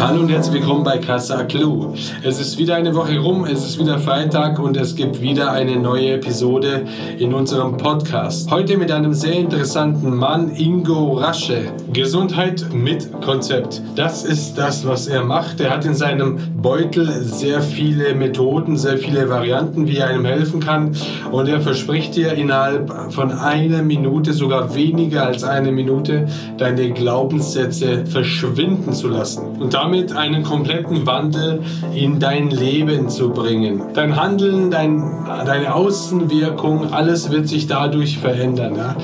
[0.00, 1.92] Hallo und herzlich willkommen bei Casa Clue.
[2.22, 5.74] Es ist wieder eine Woche rum, es ist wieder Freitag und es gibt wieder eine
[5.74, 6.84] neue Episode
[7.18, 8.48] in unserem Podcast.
[8.48, 11.72] Heute mit einem sehr interessanten Mann, Ingo Rasche.
[11.92, 13.82] Gesundheit mit Konzept.
[13.96, 15.58] Das ist das, was er macht.
[15.58, 20.60] Er hat in seinem Beutel sehr viele Methoden, sehr viele Varianten, wie er einem helfen
[20.60, 20.94] kann.
[21.32, 28.06] Und er verspricht dir innerhalb von einer Minute, sogar weniger als eine Minute, deine Glaubenssätze
[28.06, 29.44] verschwinden zu lassen.
[29.58, 31.62] Und damit damit einen kompletten Wandel
[31.94, 33.80] in dein Leben zu bringen.
[33.94, 35.02] Dein Handeln, dein,
[35.46, 38.76] deine Außenwirkung, alles wird sich dadurch verändern.
[38.76, 38.96] Ja?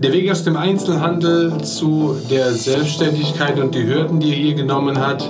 [0.00, 5.04] Der Weg aus dem Einzelhandel zu der Selbstständigkeit und die Hürden, die er hier genommen
[5.04, 5.28] hat,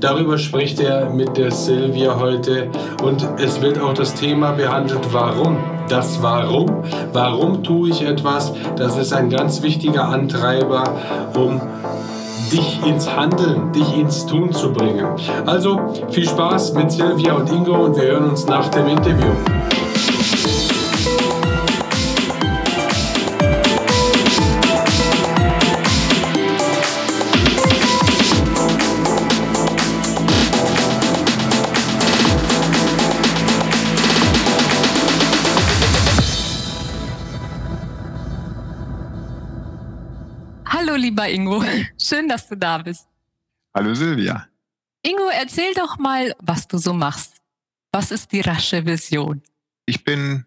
[0.00, 2.66] Darüber spricht er mit der Silvia heute
[3.04, 5.58] und es wird auch das Thema behandelt, warum.
[5.88, 6.82] Das Warum.
[7.12, 8.52] Warum tue ich etwas?
[8.74, 10.82] Das ist ein ganz wichtiger Antreiber,
[11.36, 11.60] um
[12.50, 15.06] dich ins Handeln, dich ins Tun zu bringen.
[15.46, 19.32] Also viel Spaß mit Silvia und Ingo und wir hören uns nach dem Interview.
[42.02, 43.06] Schön, dass du da bist.
[43.74, 44.48] Hallo Silvia.
[45.02, 47.36] Ingo, erzähl doch mal, was du so machst.
[47.92, 49.40] Was ist die rasche Vision?
[49.86, 50.44] Ich bin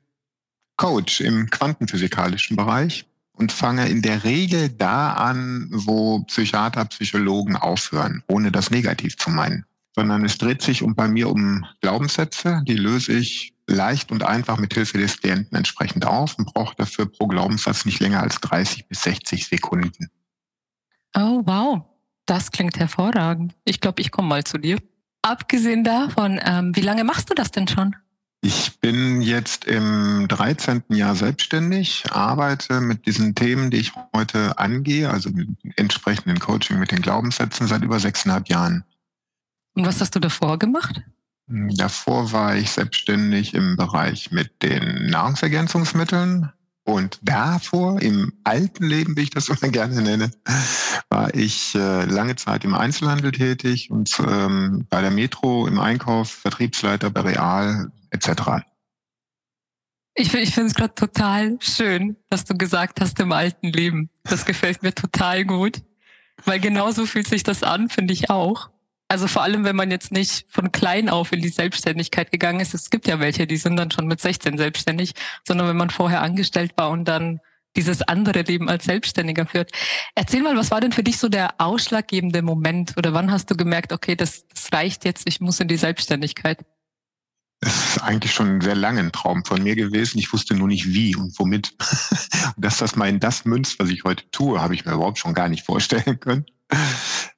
[0.75, 8.21] Coach im quantenphysikalischen Bereich und fange in der Regel da an, wo Psychiater, Psychologen aufhören,
[8.27, 9.65] ohne das negativ zu meinen.
[9.95, 14.57] Sondern es dreht sich um, bei mir um Glaubenssätze, die löse ich leicht und einfach
[14.57, 18.89] mit Hilfe des Klienten entsprechend auf und brauche dafür pro Glaubenssatz nicht länger als 30
[18.89, 20.09] bis 60 Sekunden.
[21.15, 21.83] Oh, wow.
[22.25, 23.55] Das klingt hervorragend.
[23.63, 24.77] Ich glaube, ich komme mal zu dir.
[25.21, 27.95] Abgesehen davon, ähm, wie lange machst du das denn schon?
[28.41, 30.83] Ich bin jetzt im 13.
[30.89, 36.91] Jahr selbstständig, arbeite mit diesen Themen, die ich heute angehe, also mit entsprechenden Coaching mit
[36.91, 38.83] den Glaubenssätzen seit über sechseinhalb Jahren.
[39.73, 41.01] Und was hast du davor gemacht?
[41.47, 46.51] Davor war ich selbstständig im Bereich mit den Nahrungsergänzungsmitteln,
[46.85, 50.31] und davor, im alten Leben, wie ich das immer gerne nenne,
[51.09, 56.31] war ich äh, lange Zeit im Einzelhandel tätig und ähm, bei der Metro im Einkauf,
[56.31, 58.63] Vertriebsleiter bei Real etc.
[60.13, 64.09] Ich, ich finde es gerade total schön, dass du gesagt hast, im alten Leben.
[64.23, 65.81] Das gefällt mir total gut,
[66.45, 68.69] weil genauso fühlt sich das an, finde ich auch.
[69.15, 72.73] Also vor allem, wenn man jetzt nicht von klein auf in die Selbstständigkeit gegangen ist.
[72.73, 75.13] Es gibt ja welche, die sind dann schon mit 16 selbstständig,
[75.47, 77.39] sondern wenn man vorher angestellt war und dann
[77.77, 79.71] dieses andere Leben als Selbstständiger führt.
[80.15, 83.55] Erzähl mal, was war denn für dich so der ausschlaggebende Moment oder wann hast du
[83.55, 86.65] gemerkt, okay, das, das reicht jetzt, ich muss in die Selbstständigkeit?
[87.61, 90.19] Das ist eigentlich schon sehr lange ein Traum von mir gewesen.
[90.19, 91.73] Ich wusste nur nicht wie und womit.
[92.57, 95.33] Dass das mal in das münzt, was ich heute tue, habe ich mir überhaupt schon
[95.33, 96.45] gar nicht vorstellen können.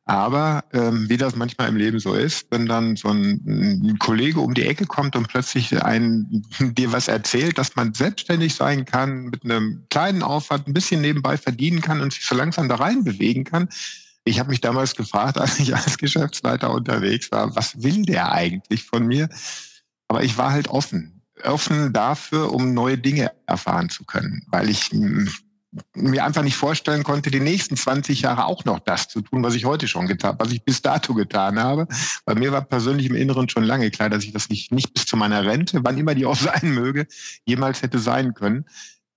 [0.06, 4.40] Aber ähm, wie das manchmal im Leben so ist, wenn dann so ein, ein Kollege
[4.40, 9.26] um die Ecke kommt und plötzlich ein, dir was erzählt, dass man selbstständig sein kann,
[9.26, 13.04] mit einem kleinen Aufwand ein bisschen nebenbei verdienen kann und sich so langsam da rein
[13.04, 13.68] bewegen kann.
[14.24, 18.86] Ich habe mich damals gefragt, als ich als Geschäftsleiter unterwegs war, was will der eigentlich
[18.86, 19.28] von mir?
[20.08, 24.90] Aber ich war halt offen, offen dafür, um neue Dinge erfahren zu können, weil ich
[25.96, 29.54] mir einfach nicht vorstellen konnte, die nächsten 20 Jahre auch noch das zu tun, was
[29.54, 31.88] ich heute schon getan, was ich bis dato getan habe.
[32.26, 35.06] Bei mir war persönlich im Inneren schon lange klar, dass ich das nicht, nicht bis
[35.06, 37.08] zu meiner Rente, wann immer die auch sein möge,
[37.46, 38.66] jemals hätte sein können.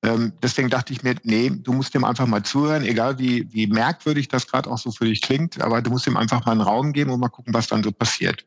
[0.03, 3.67] Ähm, deswegen dachte ich mir, nee, du musst dem einfach mal zuhören, egal wie, wie
[3.67, 6.63] merkwürdig das gerade auch so für dich klingt, aber du musst ihm einfach mal einen
[6.63, 8.47] Raum geben und mal gucken, was dann so passiert.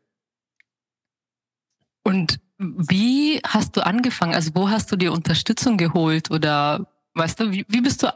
[2.04, 4.34] Und wie hast du angefangen?
[4.34, 8.08] Also wo hast du dir Unterstützung geholt oder Weißt du, wie, wie bist du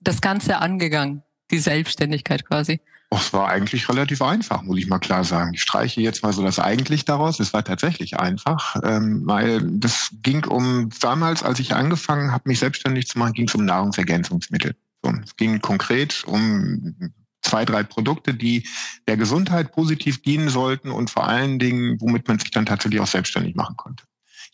[0.00, 2.80] das Ganze angegangen, die Selbstständigkeit quasi?
[3.10, 5.52] Es war eigentlich relativ einfach, muss ich mal klar sagen.
[5.54, 7.38] Ich streiche jetzt mal so das eigentlich daraus.
[7.38, 12.58] Es war tatsächlich einfach, ähm, weil das ging um, damals, als ich angefangen habe, mich
[12.58, 14.74] selbstständig zu machen, ging es um Nahrungsergänzungsmittel.
[15.22, 18.66] Es ging konkret um zwei, drei Produkte, die
[19.06, 23.06] der Gesundheit positiv dienen sollten und vor allen Dingen, womit man sich dann tatsächlich auch
[23.06, 24.04] selbstständig machen konnte.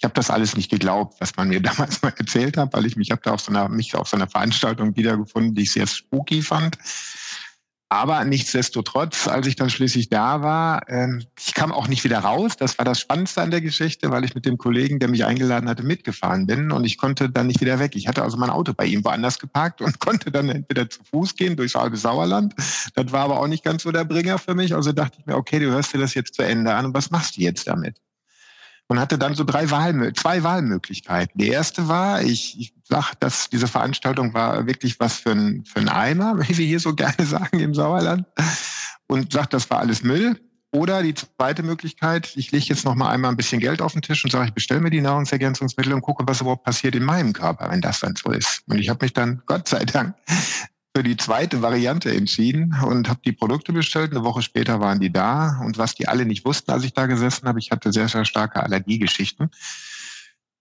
[0.00, 2.97] Ich habe das alles nicht geglaubt, was man mir damals mal erzählt hat, weil ich
[2.97, 5.87] mich habe da auf so einer mich auf so einer Veranstaltung wiedergefunden, die ich sehr
[5.87, 6.79] spooky fand.
[7.93, 12.56] Aber nichtsdestotrotz, als ich dann schließlich da war, ähm, ich kam auch nicht wieder raus.
[12.56, 15.69] Das war das Spannendste an der Geschichte, weil ich mit dem Kollegen, der mich eingeladen
[15.69, 17.96] hatte, mitgefahren bin und ich konnte dann nicht wieder weg.
[17.96, 21.35] Ich hatte also mein Auto bei ihm woanders geparkt und konnte dann entweder zu Fuß
[21.35, 22.55] gehen durchs halbe Sauerland.
[22.94, 24.73] Das war aber auch nicht ganz so der Bringer für mich.
[24.75, 27.11] Also dachte ich mir, okay, du hörst dir das jetzt zu Ende an und was
[27.11, 27.96] machst du jetzt damit?
[28.91, 31.39] Und hatte dann so drei Wahl, zwei Wahlmöglichkeiten.
[31.39, 35.79] Die erste war, ich, ich sag, dass diese Veranstaltung war wirklich was für ein, für
[35.79, 38.27] ein Eimer, wie wir hier so gerne sagen im Sauerland,
[39.07, 40.41] und sagt, das war alles Müll.
[40.73, 44.03] Oder die zweite Möglichkeit, ich lege jetzt noch mal einmal ein bisschen Geld auf den
[44.03, 47.33] Tisch und sage, ich bestelle mir die Nahrungsergänzungsmittel und gucke, was überhaupt passiert in meinem
[47.33, 48.63] Körper, wenn das dann so ist.
[48.67, 50.15] Und ich habe mich dann, Gott sei Dank,
[50.97, 54.11] für die zweite Variante entschieden und habe die Produkte bestellt.
[54.11, 55.61] Eine Woche später waren die da.
[55.65, 58.25] Und was die alle nicht wussten, als ich da gesessen habe, ich hatte sehr, sehr
[58.25, 59.51] starke Allergiegeschichten.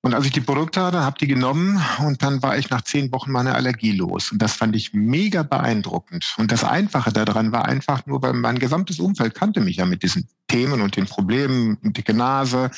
[0.01, 3.11] Und als ich die Produkte hatte, habe die genommen und dann war ich nach zehn
[3.11, 4.31] Wochen meine Allergie los.
[4.31, 6.35] Und das fand ich mega beeindruckend.
[6.37, 10.03] Und das Einfache daran war einfach nur, weil mein gesamtes Umfeld kannte mich ja mit
[10.03, 12.71] diesen Themen und den Problemen, dicke Nase,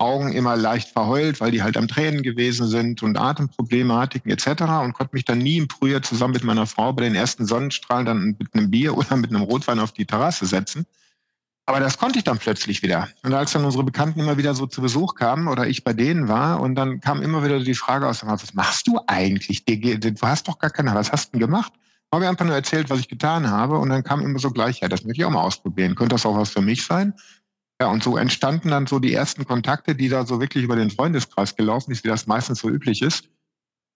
[0.00, 4.62] Augen immer leicht verheult, weil die halt am Tränen gewesen sind und Atemproblematiken etc.
[4.82, 8.06] und konnte mich dann nie im Frühjahr zusammen mit meiner Frau bei den ersten Sonnenstrahlen
[8.06, 10.86] dann mit einem Bier oder mit einem Rotwein auf die Terrasse setzen.
[11.66, 13.08] Aber das konnte ich dann plötzlich wieder.
[13.22, 16.26] Und als dann unsere Bekannten immer wieder so zu Besuch kamen oder ich bei denen
[16.26, 19.64] war und dann kam immer wieder die Frage aus, was machst du eigentlich?
[19.64, 21.72] Du hast doch gar keine, was hast du denn gemacht?
[22.12, 24.80] Habe ich einfach nur erzählt, was ich getan habe und dann kam immer so gleich,
[24.80, 25.94] ja, das möchte ich auch mal ausprobieren.
[25.94, 27.14] Könnte das auch was für mich sein?
[27.80, 30.90] Ja, und so entstanden dann so die ersten Kontakte, die da so wirklich über den
[30.90, 33.24] Freundeskreis gelaufen ist, wie das meistens so üblich ist.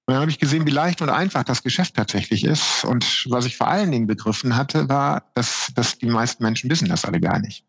[0.07, 2.85] Und dann habe ich gesehen, wie leicht und einfach das Geschäft tatsächlich ist.
[2.85, 6.89] Und was ich vor allen Dingen begriffen hatte, war, dass, dass die meisten Menschen wissen
[6.89, 7.67] das alle gar nicht.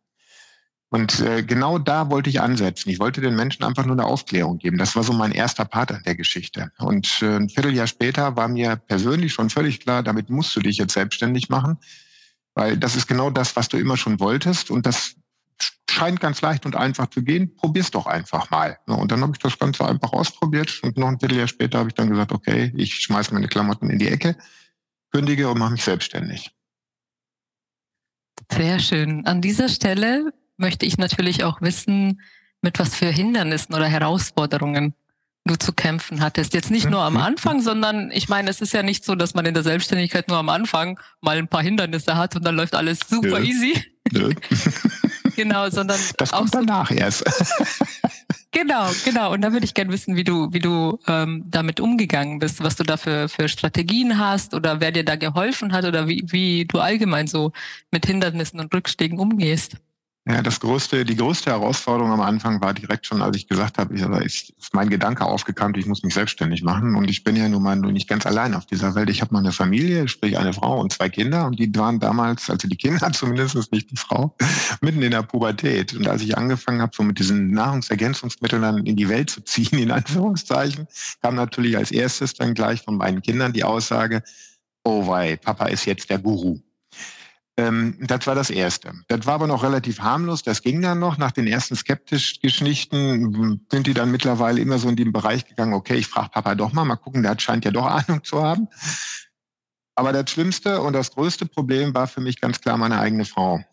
[0.89, 2.89] Und äh, genau da wollte ich ansetzen.
[2.89, 4.77] Ich wollte den Menschen einfach nur eine Aufklärung geben.
[4.77, 6.71] Das war so mein erster Part an der Geschichte.
[6.77, 10.77] Und äh, ein Vierteljahr später war mir persönlich schon völlig klar, damit musst du dich
[10.77, 11.77] jetzt selbstständig machen,
[12.53, 14.71] weil das ist genau das, was du immer schon wolltest.
[14.71, 15.15] Und das
[15.89, 18.77] scheint ganz leicht und einfach zu gehen, probier's doch einfach mal.
[18.85, 21.95] Und dann habe ich das Ganze einfach ausprobiert und noch ein Vierteljahr später habe ich
[21.95, 24.35] dann gesagt, okay, ich schmeiße meine Klamotten in die Ecke,
[25.11, 26.51] kündige und mache mich selbstständig.
[28.51, 29.25] Sehr schön.
[29.25, 32.21] An dieser Stelle möchte ich natürlich auch wissen,
[32.61, 34.93] mit was für Hindernissen oder Herausforderungen
[35.45, 36.53] du zu kämpfen hattest.
[36.53, 37.17] Jetzt nicht nur am.
[37.17, 40.37] Anfang, sondern ich meine, es ist ja nicht so, dass man in der Selbstständigkeit nur
[40.37, 43.45] am Anfang mal ein paar Hindernisse hat und dann läuft alles super ja.
[43.45, 43.83] easy.
[44.11, 44.29] Ja.
[45.35, 47.23] genau, sondern das kommt so, danach erst.
[48.51, 49.33] genau, genau.
[49.33, 52.75] Und da würde ich gerne wissen, wie du, wie du ähm, damit umgegangen bist, was
[52.75, 56.65] du da für, für Strategien hast oder wer dir da geholfen hat oder wie, wie
[56.65, 57.51] du allgemein so
[57.91, 59.77] mit Hindernissen und Rückschlägen umgehst.
[60.27, 63.93] Ja, das größte, die größte Herausforderung am Anfang war direkt schon, als ich gesagt habe,
[63.93, 64.01] ich,
[64.57, 66.95] ist mein Gedanke aufgekannt, ich muss mich selbstständig machen.
[66.95, 69.11] Und ich bin ja nun mal nicht ganz allein auf dieser Welt.
[69.11, 71.45] Ich habe mal eine Familie, sprich eine Frau und zwei Kinder.
[71.45, 74.35] Und die waren damals, also die Kinder zumindest, nicht die Frau,
[74.81, 75.93] mitten in der Pubertät.
[75.93, 79.77] Und als ich angefangen habe, so mit diesen Nahrungsergänzungsmitteln dann in die Welt zu ziehen,
[79.77, 80.87] in Anführungszeichen,
[81.21, 84.23] kam natürlich als erstes dann gleich von meinen Kindern die Aussage,
[84.83, 86.64] oh wei, Papa ist jetzt der Guru.
[87.57, 88.93] Ähm, das war das Erste.
[89.07, 90.43] Das war aber noch relativ harmlos.
[90.43, 91.17] Das ging dann noch.
[91.17, 95.73] Nach den ersten skeptisch Geschichten sind die dann mittlerweile immer so in den Bereich gegangen,
[95.73, 98.67] okay, ich frage Papa doch mal, mal gucken, der scheint ja doch Ahnung zu haben.
[99.95, 103.63] Aber das Schlimmste und das größte Problem war für mich ganz klar meine eigene Frau.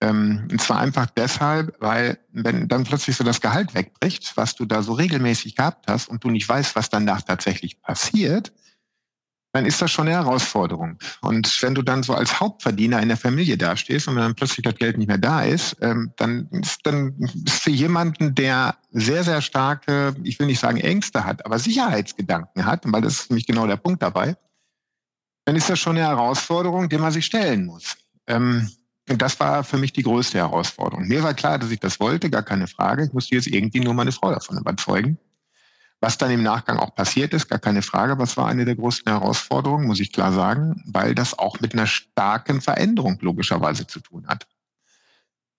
[0.00, 4.64] Ähm, und zwar einfach deshalb, weil wenn dann plötzlich so das Gehalt wegbricht, was du
[4.64, 8.52] da so regelmäßig gehabt hast und du nicht weißt, was danach tatsächlich passiert,
[9.52, 10.98] dann ist das schon eine Herausforderung.
[11.20, 14.76] Und wenn du dann so als Hauptverdiener in der Familie dastehst und dann plötzlich das
[14.76, 19.42] Geld nicht mehr da ist, ähm, dann ist dann ist für jemanden, der sehr, sehr
[19.42, 23.66] starke, ich will nicht sagen Ängste hat, aber Sicherheitsgedanken hat, weil das ist nämlich genau
[23.66, 24.36] der Punkt dabei,
[25.44, 27.96] dann ist das schon eine Herausforderung, die man sich stellen muss.
[28.26, 28.70] Ähm,
[29.10, 31.08] und das war für mich die größte Herausforderung.
[31.08, 33.04] Mir war klar, dass ich das wollte, gar keine Frage.
[33.04, 35.18] Ich musste jetzt irgendwie nur meine Frau davon überzeugen.
[36.04, 39.12] Was dann im Nachgang auch passiert ist, gar keine Frage, was war eine der größten
[39.12, 44.26] Herausforderungen, muss ich klar sagen, weil das auch mit einer starken Veränderung logischerweise zu tun
[44.26, 44.48] hat.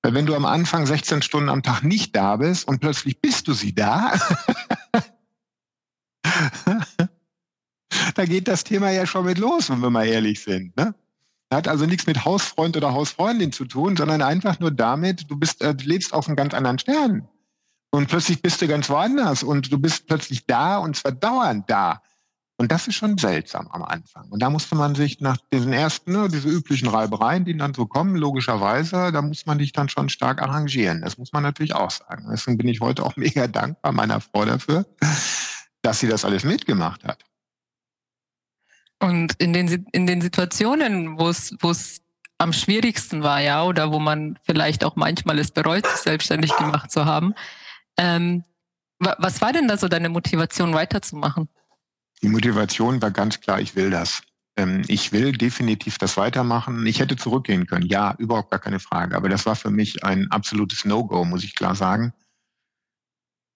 [0.01, 3.47] Weil wenn du am Anfang 16 Stunden am Tag nicht da bist und plötzlich bist
[3.47, 4.19] du sie da,
[8.15, 10.75] da geht das Thema ja schon mit los, wenn wir mal ehrlich sind.
[10.75, 10.93] Ne?
[11.53, 15.61] Hat also nichts mit Hausfreund oder Hausfreundin zu tun, sondern einfach nur damit, du bist,
[15.61, 17.29] äh, du lebst auf einem ganz anderen Stern.
[17.93, 22.01] Und plötzlich bist du ganz woanders und du bist plötzlich da und zwar dauernd da.
[22.57, 24.29] Und das ist schon seltsam am Anfang.
[24.31, 27.85] Und da musste man sich nach diesen ersten, ne, diese üblichen Reibereien, die dann so
[27.85, 31.01] kommen, logischerweise, da muss man dich dann schon stark arrangieren.
[31.01, 32.25] Das muss man natürlich auch sagen.
[32.31, 34.87] Deswegen bin ich heute auch mega dankbar meiner Frau dafür,
[35.83, 37.23] dass sie das alles mitgemacht hat.
[38.99, 42.01] Und in den, in den Situationen, wo es,
[42.39, 46.89] am schwierigsten war, ja, oder wo man vielleicht auch manchmal es bereut, sich selbstständig gemacht
[46.89, 47.35] zu haben.
[47.97, 48.43] Ähm,
[48.99, 51.49] was war denn da so deine Motivation weiterzumachen?
[52.21, 54.21] Die Motivation war ganz klar, ich will das.
[54.55, 56.85] Ähm, ich will definitiv das weitermachen.
[56.85, 59.15] Ich hätte zurückgehen können, ja, überhaupt gar keine Frage.
[59.15, 62.13] Aber das war für mich ein absolutes No-Go, muss ich klar sagen.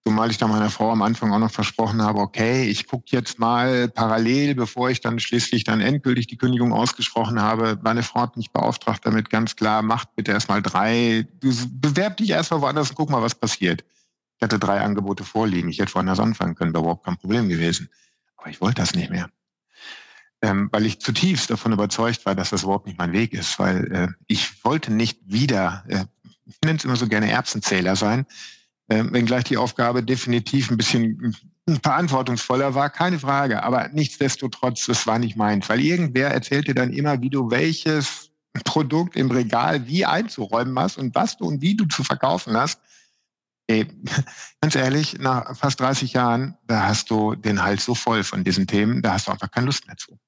[0.04, 3.38] Zumal ich da meiner Frau am Anfang auch noch versprochen habe, okay, ich gucke jetzt
[3.38, 7.78] mal parallel, bevor ich dann schließlich dann endgültig die Kündigung ausgesprochen habe.
[7.82, 12.62] Meine Frau hat mich beauftragt damit ganz klar, macht bitte erstmal drei, bewerb dich erstmal
[12.62, 13.84] woanders und guck mal, was passiert.
[14.38, 15.68] Ich hatte drei Angebote vorliegen.
[15.68, 17.90] Ich hätte woanders anfangen können, wäre überhaupt kein Problem gewesen.
[18.36, 19.28] Aber ich wollte das nicht mehr
[20.42, 23.92] ähm, weil ich zutiefst davon überzeugt war, dass das überhaupt nicht mein Weg ist, weil
[23.92, 26.04] äh, ich wollte nicht wieder, äh,
[26.46, 28.26] ich nenne es immer so gerne Erbsenzähler sein,
[28.88, 31.36] äh, wenngleich die Aufgabe definitiv ein bisschen
[31.82, 37.20] verantwortungsvoller war, keine Frage, aber nichtsdestotrotz, das war nicht meins, weil irgendwer erzählte dann immer,
[37.20, 38.30] wie du welches
[38.64, 42.80] Produkt im Regal wie einzuräumen hast und was du und wie du zu verkaufen hast.
[43.68, 43.86] Ey,
[44.60, 48.66] ganz ehrlich, nach fast 30 Jahren, da hast du den Hals so voll von diesen
[48.66, 50.18] Themen, da hast du einfach keine Lust mehr zu.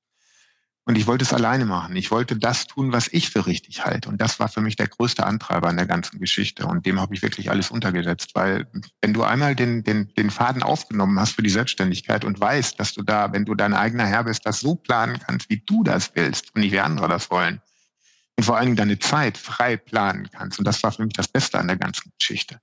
[0.85, 1.95] Und ich wollte es alleine machen.
[1.95, 4.09] Ich wollte das tun, was ich für richtig halte.
[4.09, 6.67] Und das war für mich der größte Antreiber in der ganzen Geschichte.
[6.67, 8.31] Und dem habe ich wirklich alles untergesetzt.
[8.35, 8.67] Weil
[9.01, 12.93] wenn du einmal den, den, den Faden aufgenommen hast für die Selbstständigkeit und weißt, dass
[12.93, 16.13] du da, wenn du dein eigener Herr bist, das so planen kannst, wie du das
[16.15, 17.61] willst und nicht wie andere das wollen.
[18.37, 20.59] Und vor allen Dingen deine Zeit frei planen kannst.
[20.59, 22.59] Und das war für mich das Beste an der ganzen Geschichte.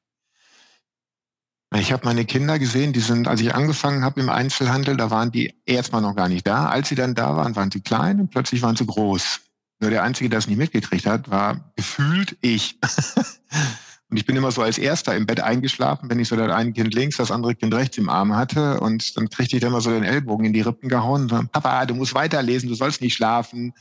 [1.75, 5.31] Ich habe meine Kinder gesehen, die sind, als ich angefangen habe im Einzelhandel, da waren
[5.31, 6.67] die erstmal noch gar nicht da.
[6.67, 9.41] Als sie dann da waren, waren sie klein und plötzlich waren sie groß.
[9.79, 12.79] Nur der Einzige, der es nicht mitgekriegt hat, war gefühlt ich.
[14.09, 16.71] und ich bin immer so als Erster im Bett eingeschlafen, wenn ich so das eine
[16.71, 18.79] Kind links, das andere Kind rechts im Arm hatte.
[18.79, 21.49] Und dann kriegte ich dann immer so den Ellbogen in die Rippen gehauen und dann,
[21.49, 23.73] Papa, du musst weiterlesen, du sollst nicht schlafen.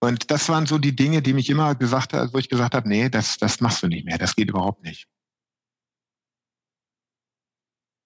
[0.00, 2.88] Und das waren so die Dinge, die mich immer gesagt haben, wo ich gesagt habe,
[2.88, 5.06] nee, das, das machst du nicht mehr, das geht überhaupt nicht.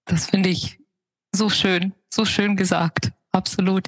[0.05, 0.79] Das finde ich
[1.35, 3.13] so schön, so schön gesagt.
[3.33, 3.87] Absolut.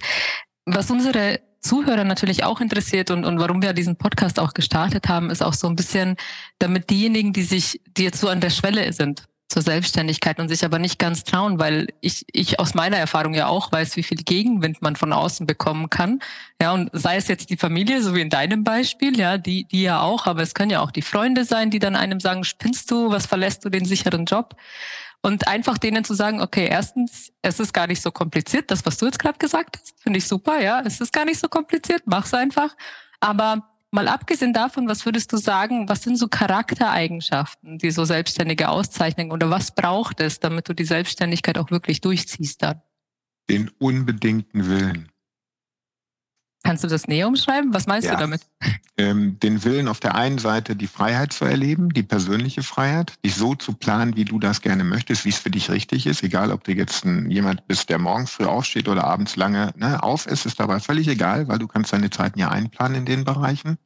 [0.64, 5.30] Was unsere Zuhörer natürlich auch interessiert und, und warum wir diesen Podcast auch gestartet haben,
[5.30, 6.16] ist auch so ein bisschen,
[6.58, 10.64] damit diejenigen, die sich, die jetzt so an der Schwelle sind zur Selbstständigkeit und sich
[10.64, 14.18] aber nicht ganz trauen, weil ich, ich aus meiner Erfahrung ja auch weiß, wie viel
[14.18, 16.20] Gegenwind man von außen bekommen kann.
[16.60, 19.82] Ja, und sei es jetzt die Familie, so wie in deinem Beispiel, ja, die, die
[19.82, 22.90] ja auch, aber es können ja auch die Freunde sein, die dann einem sagen, spinnst
[22.90, 24.56] du, was verlässt du den sicheren Job?
[25.24, 28.98] Und einfach denen zu sagen, okay, erstens, es ist gar nicht so kompliziert, das, was
[28.98, 32.02] du jetzt gerade gesagt hast, finde ich super, ja, es ist gar nicht so kompliziert,
[32.04, 32.76] mach's einfach.
[33.20, 38.68] Aber mal abgesehen davon, was würdest du sagen, was sind so Charaktereigenschaften, die so Selbstständige
[38.68, 42.82] auszeichnen oder was braucht es, damit du die Selbstständigkeit auch wirklich durchziehst dann?
[43.48, 45.08] Den unbedingten Willen.
[46.64, 47.74] Kannst du das näher umschreiben?
[47.74, 48.14] Was meinst ja.
[48.14, 48.40] du damit?
[48.96, 53.34] Ähm, den Willen auf der einen Seite die Freiheit zu erleben, die persönliche Freiheit, dich
[53.34, 56.50] so zu planen, wie du das gerne möchtest, wie es für dich richtig ist, egal
[56.50, 60.26] ob du jetzt ein, jemand bist, der morgens früh aufsteht oder abends lange ne, auf
[60.26, 63.76] ist, ist dabei völlig egal, weil du kannst deine Zeiten ja einplanen in den Bereichen.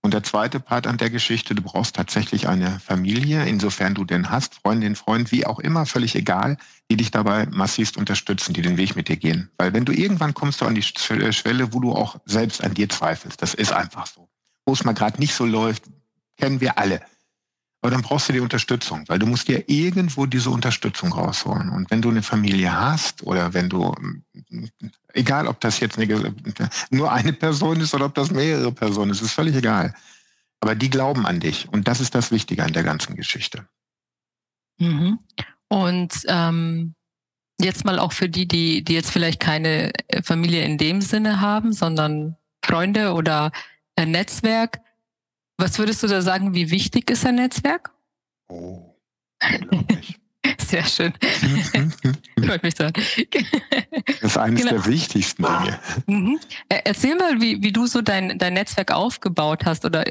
[0.00, 4.30] Und der zweite Part an der Geschichte, du brauchst tatsächlich eine Familie, insofern du den
[4.30, 6.56] hast, Freundin, Freund, wie auch immer, völlig egal,
[6.90, 9.50] die dich dabei massivst unterstützen, die den Weg mit dir gehen.
[9.58, 12.88] Weil wenn du irgendwann kommst du an die Schwelle, wo du auch selbst an dir
[12.88, 14.28] zweifelst, das ist einfach so.
[14.64, 15.84] Wo es mal gerade nicht so läuft,
[16.36, 17.00] kennen wir alle.
[17.80, 21.70] Aber dann brauchst du die Unterstützung, weil du musst dir irgendwo diese Unterstützung rausholen.
[21.70, 23.94] Und wenn du eine Familie hast oder wenn du,
[25.12, 26.34] egal ob das jetzt eine,
[26.90, 29.94] nur eine Person ist oder ob das mehrere Personen ist, ist völlig egal.
[30.60, 31.68] Aber die glauben an dich.
[31.68, 33.68] Und das ist das Wichtige an der ganzen Geschichte.
[34.78, 35.20] Mhm.
[35.68, 36.94] Und ähm,
[37.60, 39.92] jetzt mal auch für die, die, die jetzt vielleicht keine
[40.24, 43.52] Familie in dem Sinne haben, sondern Freunde oder
[43.94, 44.80] ein Netzwerk.
[45.58, 47.90] Was würdest du da sagen, wie wichtig ist ein Netzwerk?
[48.48, 48.94] Oh,
[50.58, 51.12] Sehr schön.
[52.44, 52.92] Freut mich sehr.
[52.92, 54.72] Das ist eines genau.
[54.72, 55.80] der wichtigsten Dinge.
[56.06, 56.38] Mhm.
[56.68, 60.04] Erzähl mal, wie, wie du so dein, dein Netzwerk aufgebaut hast oder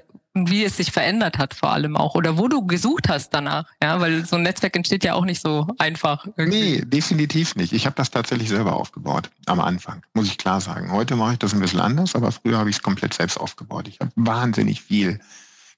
[0.46, 4.00] wie es sich verändert hat vor allem auch oder wo du gesucht hast danach, ja,
[4.00, 6.28] weil so ein Netzwerk entsteht ja auch nicht so einfach.
[6.38, 6.78] Irgendwie.
[6.78, 7.74] Nee, definitiv nicht.
[7.74, 10.92] Ich habe das tatsächlich selber aufgebaut am Anfang, muss ich klar sagen.
[10.92, 13.88] Heute mache ich das ein bisschen anders, aber früher habe ich es komplett selbst aufgebaut.
[13.88, 15.20] Ich habe wahnsinnig viel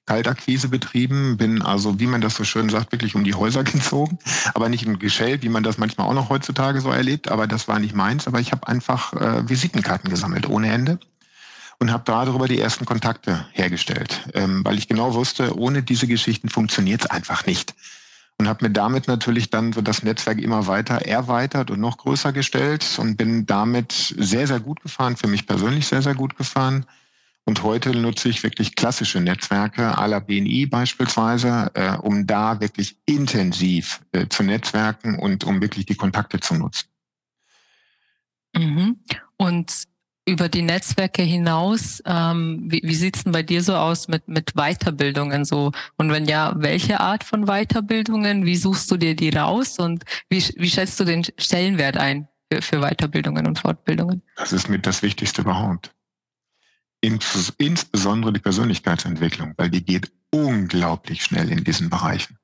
[0.06, 4.18] Kaltakquise betrieben, bin also, wie man das so schön sagt, wirklich um die Häuser gezogen,
[4.54, 7.68] aber nicht im Geschell, wie man das manchmal auch noch heutzutage so erlebt, aber das
[7.68, 10.98] war nicht meins, aber ich habe einfach äh, Visitenkarten gesammelt ohne Ende
[11.80, 16.48] und habe darüber die ersten Kontakte hergestellt, ähm, weil ich genau wusste, ohne diese Geschichten
[16.48, 17.74] funktioniert es einfach nicht.
[18.38, 22.32] Und habe mir damit natürlich dann so das Netzwerk immer weiter erweitert und noch größer
[22.32, 26.86] gestellt und bin damit sehr, sehr gut gefahren, für mich persönlich sehr, sehr gut gefahren
[27.50, 32.96] Und heute nutze ich wirklich klassische Netzwerke, à la BNI beispielsweise, äh, um da wirklich
[33.06, 36.88] intensiv äh, zu netzwerken und um wirklich die Kontakte zu nutzen.
[38.54, 39.00] Mhm.
[39.36, 39.84] Und
[40.26, 44.52] über die Netzwerke hinaus, ähm, wie, wie sieht's denn bei dir so aus mit, mit
[44.54, 45.72] Weiterbildungen so?
[45.96, 48.44] Und wenn ja, welche Art von Weiterbildungen?
[48.44, 52.62] Wie suchst du dir die raus und wie, wie schätzt du den Stellenwert ein für,
[52.62, 54.22] für Weiterbildungen und Fortbildungen?
[54.36, 55.94] Das ist mit das Wichtigste überhaupt.
[57.00, 62.36] Ins, insbesondere die Persönlichkeitsentwicklung, weil die geht unglaublich schnell in diesen Bereichen.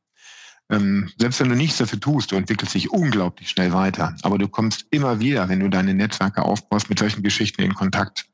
[0.68, 4.16] Ähm, selbst wenn du nichts dafür tust, du entwickelst dich unglaublich schnell weiter.
[4.22, 8.26] Aber du kommst immer wieder, wenn du deine Netzwerke aufbaust, mit solchen Geschichten in Kontakt.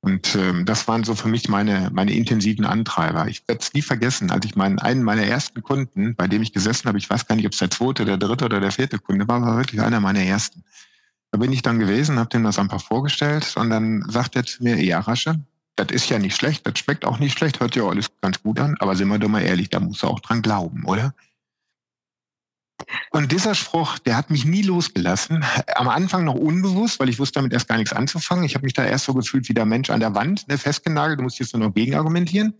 [0.00, 3.26] Und ähm, das waren so für mich meine, meine intensiven Antreiber.
[3.28, 6.52] Ich werde es nie vergessen, als ich meinen, einen meiner ersten Kunden, bei dem ich
[6.52, 8.98] gesessen habe, ich weiß gar nicht, ob es der zweite, der dritte oder der vierte
[8.98, 10.62] Kunde war, war wirklich einer meiner ersten.
[11.32, 14.62] Da bin ich dann gewesen, habe dem das einfach vorgestellt und dann sagt er zu
[14.62, 15.40] mir, ja, Rasche,
[15.74, 18.60] das ist ja nicht schlecht, das schmeckt auch nicht schlecht, hört ja alles ganz gut
[18.60, 21.14] an, aber sind wir doch mal ehrlich, da musst du auch dran glauben, oder?
[23.10, 25.44] Und dieser Spruch, der hat mich nie losgelassen.
[25.74, 28.44] Am Anfang noch unbewusst, weil ich wusste damit erst gar nichts anzufangen.
[28.44, 31.18] Ich habe mich da erst so gefühlt wie der Mensch an der Wand, ne, festgenagelt.
[31.18, 32.54] Du musst jetzt nur noch gegen argumentieren.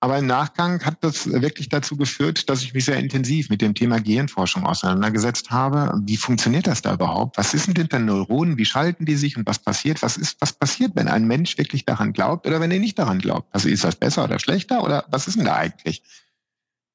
[0.00, 3.74] Aber im Nachgang hat das wirklich dazu geführt, dass ich mich sehr intensiv mit dem
[3.74, 5.92] Thema Gehirnforschung auseinandergesetzt habe.
[6.04, 7.36] Wie funktioniert das da überhaupt?
[7.36, 8.58] Was ist denn hinter Neuronen?
[8.58, 10.00] Wie schalten die sich und was passiert?
[10.02, 13.18] Was ist, was passiert, wenn ein Mensch wirklich daran glaubt oder wenn er nicht daran
[13.18, 13.52] glaubt?
[13.52, 16.02] Also ist das besser oder schlechter oder was ist denn da eigentlich?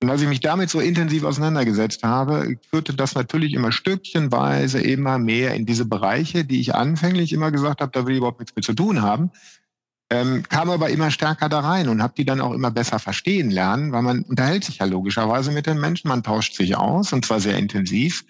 [0.03, 5.17] Und als ich mich damit so intensiv auseinandergesetzt habe, führte das natürlich immer stückchenweise immer
[5.17, 8.53] mehr in diese Bereiche, die ich anfänglich immer gesagt habe, da will ich überhaupt nichts
[8.53, 9.31] mit zu tun haben.
[10.09, 13.49] Ähm, kam aber immer stärker da rein und habe die dann auch immer besser verstehen
[13.49, 17.25] lernen, weil man unterhält sich ja logischerweise mit den Menschen, man tauscht sich aus und
[17.25, 18.25] zwar sehr intensiv.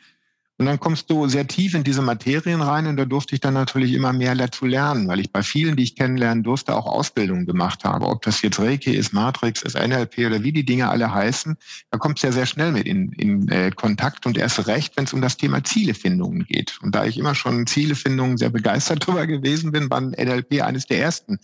[0.63, 3.53] Und dann kommst du sehr tief in diese Materien rein und da durfte ich dann
[3.53, 7.45] natürlich immer mehr dazu lernen, weil ich bei vielen, die ich kennenlernen durfte, auch Ausbildungen
[7.45, 8.07] gemacht habe.
[8.07, 11.57] Ob das jetzt Reiki ist, Matrix ist, NLP oder wie die Dinge alle heißen,
[11.91, 15.03] da kommt es ja sehr schnell mit in, in äh, Kontakt und erst recht, wenn
[15.03, 16.79] es um das Thema Zielefindungen geht.
[16.81, 21.01] Und da ich immer schon Zielefindungen sehr begeistert darüber gewesen bin, war NLP eines der
[21.01, 21.39] ersten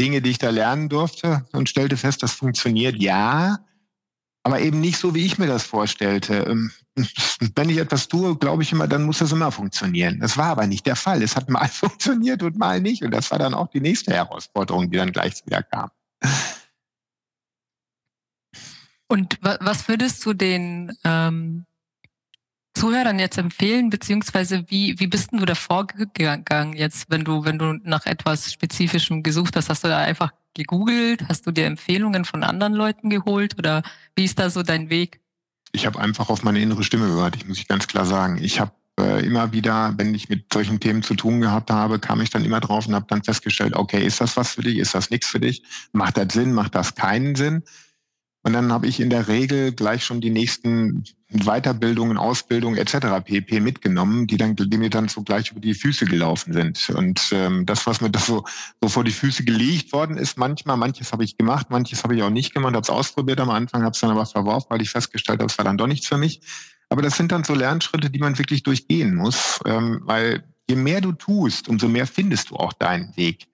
[0.00, 3.58] Dinge, die ich da lernen durfte und stellte fest, das funktioniert ja,
[4.44, 6.46] aber eben nicht so, wie ich mir das vorstellte.
[7.54, 10.20] Wenn ich etwas tue, glaube ich immer, dann muss das immer funktionieren.
[10.20, 11.22] Das war aber nicht der Fall.
[11.22, 13.02] Es hat mal funktioniert und mal nicht.
[13.02, 15.90] Und das war dann auch die nächste Herausforderung, die dann gleich wieder kam.
[19.08, 21.64] Und was würdest du den ähm,
[22.74, 27.78] Zuhörern jetzt empfehlen, beziehungsweise wie, wie bist du da vorgegangen jetzt, wenn du, wenn du
[27.84, 29.70] nach etwas Spezifischem gesucht hast?
[29.70, 31.28] Hast du da einfach gegoogelt?
[31.28, 33.82] Hast du dir Empfehlungen von anderen Leuten geholt oder
[34.16, 35.20] wie ist da so dein Weg?
[35.76, 38.38] Ich habe einfach auf meine innere Stimme gehört, ich muss ich ganz klar sagen.
[38.40, 42.22] Ich habe äh, immer wieder, wenn ich mit solchen Themen zu tun gehabt habe, kam
[42.22, 44.94] ich dann immer drauf und habe dann festgestellt, okay, ist das was für dich, ist
[44.94, 45.62] das nichts für dich?
[45.92, 47.62] Macht das Sinn, macht das keinen Sinn?
[48.46, 53.24] Und dann habe ich in der Regel gleich schon die nächsten Weiterbildungen, Ausbildungen etc.
[53.24, 53.58] pp.
[53.58, 56.88] mitgenommen, die dann, die mir dann so gleich über die Füße gelaufen sind.
[56.90, 58.44] Und ähm, das, was mir da so,
[58.80, 62.22] so vor die Füße gelegt worden ist, manchmal, manches habe ich gemacht, manches habe ich
[62.22, 64.90] auch nicht gemacht, habe es ausprobiert am Anfang, habe es dann aber verworfen, weil ich
[64.90, 66.40] festgestellt habe, es war dann doch nichts für mich.
[66.88, 71.00] Aber das sind dann so Lernschritte, die man wirklich durchgehen muss, ähm, weil je mehr
[71.00, 73.48] du tust, umso mehr findest du auch deinen Weg.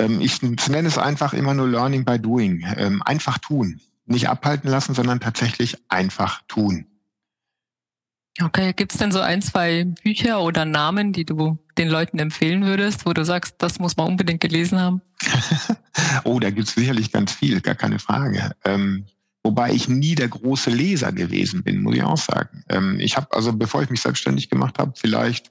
[0.00, 2.66] Ähm, ich nenne es einfach immer nur Learning by Doing.
[2.76, 6.86] Ähm, einfach tun nicht abhalten lassen, sondern tatsächlich einfach tun.
[8.40, 12.64] Okay, gibt es denn so ein, zwei Bücher oder Namen, die du den Leuten empfehlen
[12.64, 15.02] würdest, wo du sagst, das muss man unbedingt gelesen haben?
[16.24, 18.52] oh, da gibt es sicherlich ganz viel, gar keine Frage.
[18.64, 19.06] Ähm,
[19.42, 22.62] wobei ich nie der große Leser gewesen bin, muss ich auch sagen.
[22.68, 25.50] Ähm, ich habe also, bevor ich mich selbstständig gemacht habe, vielleicht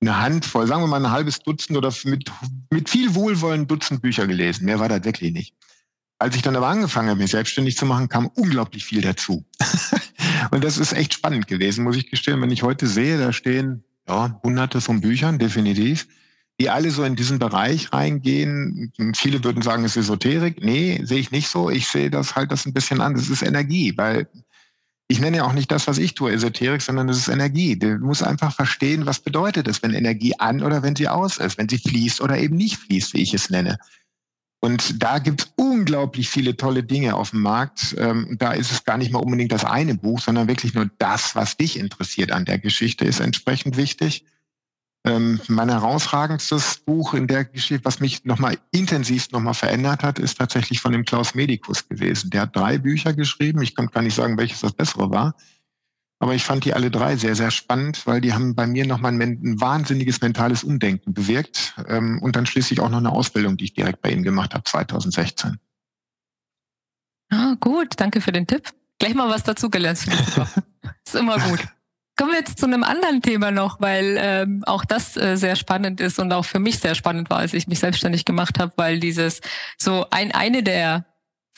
[0.00, 2.32] eine Handvoll, sagen wir mal ein halbes Dutzend oder mit,
[2.70, 4.64] mit viel Wohlwollen Dutzend Bücher gelesen.
[4.64, 5.54] Mehr war das wirklich nicht.
[6.20, 9.46] Als ich dann aber angefangen habe, mich selbstständig zu machen, kam unglaublich viel dazu.
[10.50, 12.42] und das ist echt spannend gewesen, muss ich gestehen.
[12.42, 16.06] Wenn ich heute sehe, da stehen ja, hunderte von Büchern, definitiv,
[16.60, 18.92] die alle so in diesen Bereich reingehen.
[19.16, 20.62] Viele würden sagen, es ist Esoterik.
[20.62, 21.70] Nee, sehe ich nicht so.
[21.70, 23.14] Ich sehe das halt das ein bisschen an.
[23.14, 24.28] Das ist Energie, weil
[25.08, 27.78] ich nenne ja auch nicht das, was ich tue, Esoterik, sondern es ist Energie.
[27.78, 31.56] Du musst einfach verstehen, was bedeutet es, wenn Energie an oder wenn sie aus ist,
[31.56, 33.78] wenn sie fließt oder eben nicht fließt, wie ich es nenne.
[34.60, 37.96] Und da gibt es unglaublich viele tolle Dinge auf dem Markt.
[37.98, 41.34] Ähm, da ist es gar nicht mal unbedingt das eine Buch, sondern wirklich nur das,
[41.34, 44.24] was dich interessiert an der Geschichte, ist entsprechend wichtig.
[45.02, 50.36] Ähm, mein herausragendstes Buch in der Geschichte, was mich nochmal intensivst nochmal verändert hat, ist
[50.36, 52.28] tatsächlich von dem Klaus Medikus gewesen.
[52.28, 53.62] Der hat drei Bücher geschrieben.
[53.62, 55.34] Ich kann gar nicht sagen, welches das bessere war.
[56.22, 59.12] Aber ich fand die alle drei sehr, sehr spannend, weil die haben bei mir nochmal
[59.12, 61.74] ein, ein wahnsinniges mentales Umdenken bewirkt.
[61.88, 64.62] Ähm, und dann schließlich auch noch eine Ausbildung, die ich direkt bei ihnen gemacht habe,
[64.64, 65.58] 2016.
[67.30, 68.68] Ah, gut, danke für den Tipp.
[68.98, 69.98] Gleich mal was dazugelernt.
[71.06, 71.60] ist immer gut.
[72.16, 76.02] Kommen wir jetzt zu einem anderen Thema noch, weil ähm, auch das äh, sehr spannend
[76.02, 79.00] ist und auch für mich sehr spannend war, als ich mich selbstständig gemacht habe, weil
[79.00, 79.40] dieses
[79.78, 81.06] so ein eine der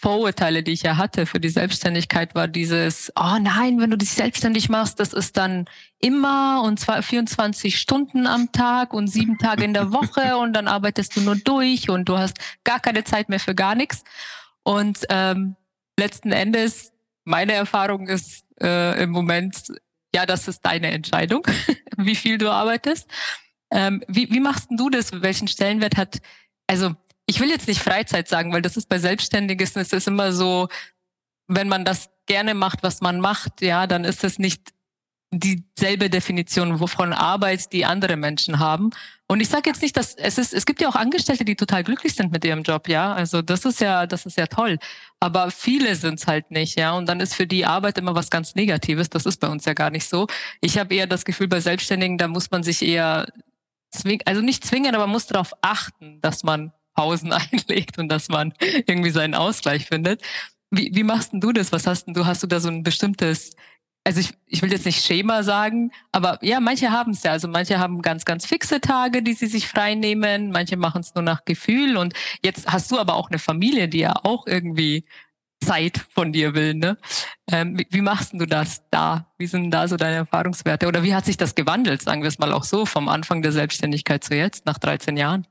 [0.03, 4.11] Vorurteile, die ich ja hatte für die Selbstständigkeit, war dieses, oh nein, wenn du dich
[4.11, 5.67] selbstständig machst, das ist dann
[6.01, 10.67] immer und zwar 24 Stunden am Tag und sieben Tage in der Woche und dann
[10.67, 14.03] arbeitest du nur durch und du hast gar keine Zeit mehr für gar nichts.
[14.65, 15.55] Und ähm,
[15.97, 16.93] letzten Endes,
[17.25, 19.69] meine Erfahrung ist äh, im Moment,
[20.13, 21.47] ja, das ist deine Entscheidung,
[21.97, 23.09] wie viel du arbeitest.
[23.71, 25.23] Ähm, wie, wie machst du das?
[25.23, 26.19] Welchen Stellenwert hat,
[26.67, 30.33] also ich will jetzt nicht Freizeit sagen, weil das ist bei Selbstständigen, es ist immer
[30.33, 30.69] so,
[31.49, 34.73] wenn man das gerne macht, was man macht, ja, dann ist es nicht
[35.33, 38.91] dieselbe Definition wovon Arbeit, die andere Menschen haben.
[39.29, 41.85] Und ich sage jetzt nicht, dass es ist, es gibt ja auch Angestellte, die total
[41.85, 43.15] glücklich sind mit ihrem Job, ja.
[43.15, 44.79] Also das ist ja, das ist ja toll.
[45.21, 46.93] Aber viele sind es halt nicht, ja.
[46.93, 49.09] Und dann ist für die Arbeit immer was ganz Negatives.
[49.09, 50.27] Das ist bei uns ja gar nicht so.
[50.61, 53.27] Ich habe eher das Gefühl, bei Selbstständigen, da muss man sich eher
[53.91, 58.55] zwingen, also nicht zwingen, aber muss darauf achten, dass man Pausen einlegt und dass man
[58.87, 60.23] irgendwie seinen Ausgleich findet.
[60.71, 61.73] Wie, wie machst denn du das?
[61.73, 62.27] Was hast denn du?
[62.27, 63.55] Hast du da so ein bestimmtes,
[64.05, 67.33] also ich, ich will jetzt nicht Schema sagen, aber ja, manche haben es ja.
[67.33, 70.51] Also manche haben ganz, ganz fixe Tage, die sie sich frei nehmen.
[70.51, 71.97] Manche machen es nur nach Gefühl.
[71.97, 75.05] Und jetzt hast du aber auch eine Familie, die ja auch irgendwie
[75.63, 76.75] Zeit von dir will.
[76.75, 76.99] Ne?
[77.51, 79.27] Ähm, wie, wie machst du das da?
[79.39, 80.87] Wie sind da so deine Erfahrungswerte?
[80.87, 83.53] Oder wie hat sich das gewandelt, sagen wir es mal auch so, vom Anfang der
[83.53, 85.47] Selbstständigkeit zu jetzt, nach 13 Jahren?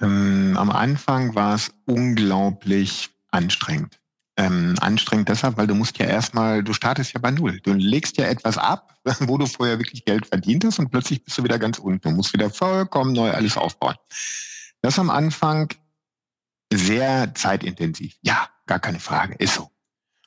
[0.00, 4.00] Ähm, am Anfang war es unglaublich anstrengend.
[4.36, 7.60] Ähm, anstrengend deshalb, weil du musst ja erstmal, du startest ja bei Null.
[7.60, 11.38] Du legst ja etwas ab, wo du vorher wirklich Geld verdient hast und plötzlich bist
[11.38, 12.08] du wieder ganz unten.
[12.08, 13.94] Du musst wieder vollkommen neu alles aufbauen.
[14.82, 15.72] Das am Anfang
[16.72, 18.16] sehr zeitintensiv.
[18.22, 19.70] Ja, gar keine Frage, ist so.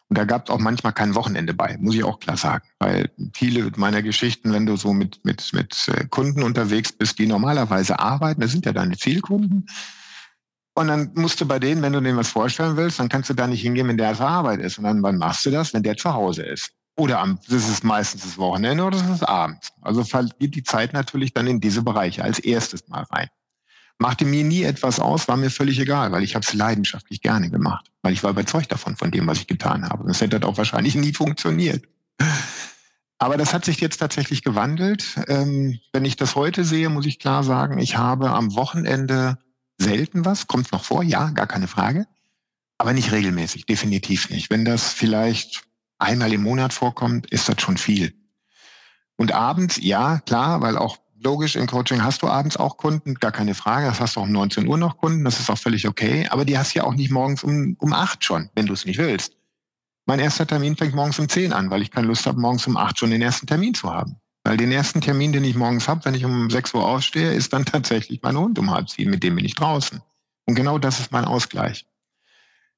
[0.10, 2.66] Und da gab es auch manchmal kein Wochenende bei, muss ich auch klar sagen.
[2.80, 7.28] Weil viele meiner Geschichten, wenn du so mit, mit, mit äh, Kunden unterwegs bist, die
[7.28, 9.68] normalerweise arbeiten, das sind ja deine Zielkunden.
[10.76, 13.34] Und dann musst du bei denen, wenn du denen was vorstellen willst, dann kannst du
[13.34, 14.78] da nicht hingehen, wenn der auf Arbeit ist.
[14.78, 15.74] Und dann, wann machst du das?
[15.74, 16.72] Wenn der zu Hause ist.
[16.96, 19.70] Oder am, das ist meistens das Wochenende oder das ist abends.
[19.82, 20.04] Also
[20.40, 23.28] geht die Zeit natürlich dann in diese Bereiche als erstes mal rein.
[24.00, 27.50] Machte mir nie etwas aus, war mir völlig egal, weil ich habe es leidenschaftlich gerne
[27.50, 30.06] gemacht, weil ich war überzeugt davon, von dem, was ich getan habe.
[30.08, 31.88] Das hätte auch wahrscheinlich nie funktioniert.
[33.20, 35.16] Aber das hat sich jetzt tatsächlich gewandelt.
[35.28, 39.40] Ähm, wenn ich das heute sehe, muss ich klar sagen, ich habe am Wochenende
[39.80, 40.48] selten was.
[40.48, 41.04] Kommt noch vor?
[41.04, 42.06] Ja, gar keine Frage.
[42.78, 44.52] Aber nicht regelmäßig, definitiv nicht.
[44.52, 45.64] Wenn das vielleicht
[45.98, 48.14] einmal im Monat vorkommt, ist das schon viel.
[49.16, 53.34] Und abends, ja, klar, weil auch logisch, im Coaching hast du abends auch Kunden, gar
[53.34, 53.88] keine Frage.
[53.88, 56.26] Das hast du auch um 19 Uhr noch Kunden, das ist auch völlig okay.
[56.30, 58.86] Aber die hast du ja auch nicht morgens um, um 8 schon, wenn du es
[58.86, 59.34] nicht willst.
[60.06, 62.78] Mein erster Termin fängt morgens um 10 an, weil ich keine Lust habe, morgens um
[62.78, 64.16] 8 schon den ersten Termin zu haben.
[64.46, 67.52] Weil den ersten Termin, den ich morgens habe, wenn ich um 6 Uhr aufstehe, ist
[67.52, 70.02] dann tatsächlich mein Hund um halb sieben, mit dem bin ich draußen.
[70.46, 71.86] Und genau das ist mein Ausgleich.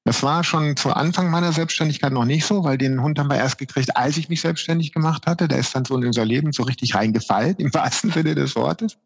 [0.05, 3.37] Das war schon zu Anfang meiner Selbstständigkeit noch nicht so, weil den Hund haben wir
[3.37, 5.47] erst gekriegt, als ich mich selbstständig gemacht hatte.
[5.47, 8.97] Der ist dann so in unser Leben so richtig reingefallen, im wahrsten Sinne des Wortes.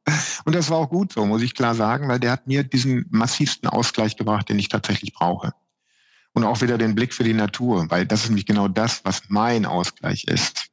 [0.45, 3.05] Und das war auch gut so, muss ich klar sagen, weil der hat mir diesen
[3.09, 5.53] massivsten Ausgleich gebracht, den ich tatsächlich brauche.
[6.35, 9.23] Und auch wieder den Blick für die Natur, weil das ist nämlich genau das, was
[9.27, 10.71] mein Ausgleich ist.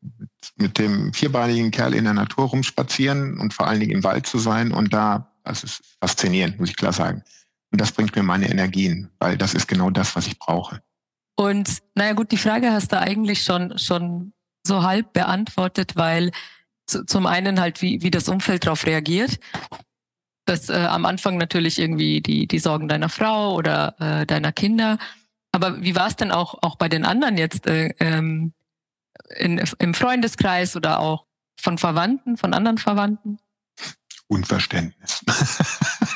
[0.56, 4.38] Mit dem vierbeinigen Kerl in der Natur rumspazieren und vor allen Dingen im Wald zu
[4.38, 7.22] sein und da, das ist faszinierend, muss ich klar sagen.
[7.72, 10.82] Und das bringt mir meine Energien, weil das ist genau das, was ich brauche.
[11.36, 14.32] Und naja gut, die Frage hast du eigentlich schon, schon
[14.66, 16.32] so halb beantwortet, weil
[16.86, 19.38] zu, zum einen halt, wie, wie das Umfeld darauf reagiert.
[20.44, 24.98] Das äh, am Anfang natürlich irgendwie die, die Sorgen deiner Frau oder äh, deiner Kinder.
[25.52, 28.52] Aber wie war es denn auch, auch bei den anderen jetzt äh, ähm,
[29.36, 31.26] in, im Freundeskreis oder auch
[31.58, 33.38] von Verwandten, von anderen Verwandten?
[34.26, 35.24] Unverständnis.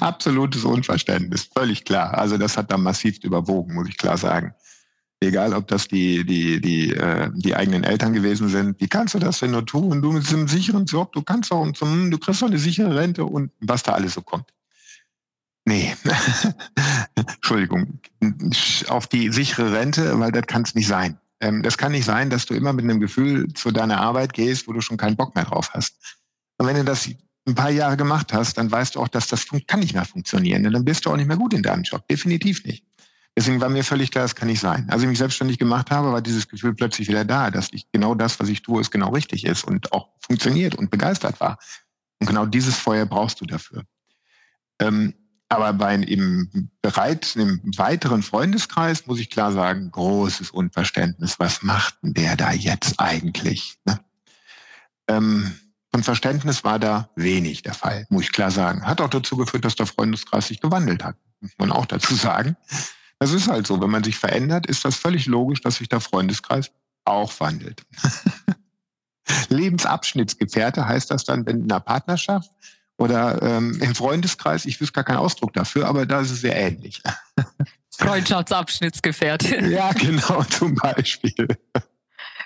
[0.00, 2.16] Absolutes Unverständnis, völlig klar.
[2.16, 4.54] Also das hat da massiv überwogen, muss ich klar sagen.
[5.20, 8.78] Egal, ob das die, die, die, äh, die eigenen Eltern gewesen sind.
[8.80, 10.02] Wie kannst du das denn nur tun?
[10.02, 13.24] Du mit einem sicheren Job, du kannst auch zum, du kriegst doch eine sichere Rente
[13.24, 14.52] und was da alles so kommt.
[15.64, 15.96] Nee,
[17.16, 17.98] Entschuldigung,
[18.88, 21.18] auf die sichere Rente, weil das kann es nicht sein.
[21.40, 24.68] Ähm, das kann nicht sein, dass du immer mit einem Gefühl zu deiner Arbeit gehst,
[24.68, 25.96] wo du schon keinen Bock mehr drauf hast.
[26.58, 27.08] Und wenn du das
[27.46, 30.66] ein paar Jahre gemacht hast, dann weißt du auch, dass das kann nicht mehr funktionieren.
[30.66, 32.06] Und dann bist du auch nicht mehr gut in deinem Job.
[32.08, 32.84] Definitiv nicht.
[33.36, 34.88] Deswegen war mir völlig klar, das kann nicht sein.
[34.88, 38.14] Als ich mich selbstständig gemacht habe, war dieses Gefühl plötzlich wieder da, dass ich genau
[38.14, 41.58] das, was ich tue, ist genau richtig ist und auch funktioniert und begeistert war.
[42.18, 43.82] Und genau dieses Feuer brauchst du dafür.
[44.80, 45.14] Ähm,
[45.48, 51.38] aber bei im bereits im weiteren Freundeskreis muss ich klar sagen, großes Unverständnis.
[51.38, 53.76] Was macht denn der da jetzt eigentlich?
[53.84, 54.00] Ne?
[55.08, 55.54] Ähm,
[55.96, 58.84] von Verständnis war da wenig der Fall, muss ich klar sagen.
[58.84, 62.54] Hat auch dazu geführt, dass der Freundeskreis sich gewandelt hat, muss man auch dazu sagen.
[63.18, 66.00] Das ist halt so, wenn man sich verändert, ist das völlig logisch, dass sich der
[66.00, 66.70] Freundeskreis
[67.06, 67.82] auch wandelt.
[69.48, 72.50] Lebensabschnittsgefährte heißt das dann in einer Partnerschaft
[72.98, 74.66] oder ähm, im Freundeskreis.
[74.66, 77.02] Ich wüsste gar keinen Ausdruck dafür, aber da ist es sehr ähnlich.
[77.96, 79.64] Freundschaftsabschnittsgefährte.
[79.64, 81.48] Ja, genau, zum Beispiel.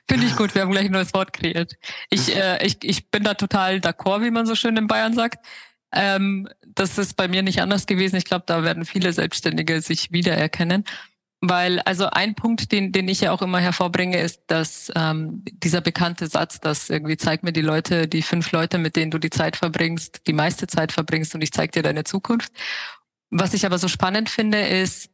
[0.09, 1.75] Finde ich gut, wir haben gleich ein neues Wort kreiert.
[2.11, 5.45] Ich, äh, ich, ich bin da total d'accord, wie man so schön in Bayern sagt.
[5.93, 8.17] Ähm, das ist bei mir nicht anders gewesen.
[8.17, 10.85] Ich glaube, da werden viele Selbstständige sich wiedererkennen.
[11.43, 15.81] Weil, also ein Punkt, den, den ich ja auch immer hervorbringe, ist, dass ähm, dieser
[15.81, 19.31] bekannte Satz, dass irgendwie zeig mir die Leute, die fünf Leute, mit denen du die
[19.31, 22.53] Zeit verbringst, die meiste Zeit verbringst und ich zeig dir deine Zukunft.
[23.31, 25.09] Was ich aber so spannend finde, ist,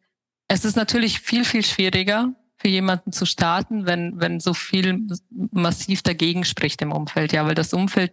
[0.48, 2.34] es ist natürlich viel, viel schwieriger
[2.66, 5.06] für jemanden zu starten, wenn, wenn so viel
[5.52, 7.32] massiv dagegen spricht im Umfeld.
[7.32, 8.12] Ja, weil das Umfeld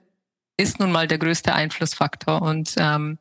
[0.57, 3.17] ist nun mal der größte Einflussfaktor und ähm,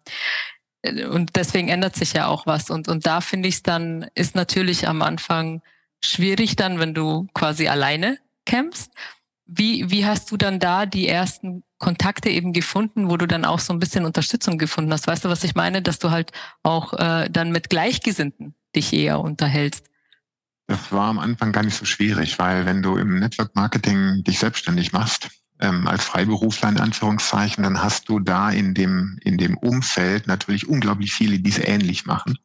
[0.85, 2.69] und deswegen ändert sich ja auch was.
[2.69, 5.63] Und, und da finde ich es dann, ist natürlich am Anfang
[6.05, 8.93] schwierig dann, wenn du quasi alleine kämpfst.
[9.47, 13.61] Wie, wie hast du dann da die ersten Kontakte eben gefunden, wo du dann auch
[13.61, 15.07] so ein bisschen Unterstützung gefunden hast?
[15.07, 15.81] Weißt du, was ich meine?
[15.81, 19.92] Dass du halt auch äh, dann mit Gleichgesinnten dich eher unterhältst.
[20.73, 24.39] Das war am Anfang gar nicht so schwierig, weil wenn du im Network Marketing dich
[24.39, 25.29] selbstständig machst,
[25.61, 30.67] ähm, als Freiberufler in Anführungszeichen, dann hast du da in dem, in dem Umfeld natürlich
[30.67, 32.39] unglaublich viele, die es ähnlich machen